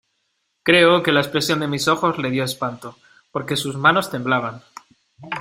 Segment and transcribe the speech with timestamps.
[0.63, 2.97] creo que la expresión de mis ojos le dió espanto,
[3.31, 4.63] porque sus manos temblaban.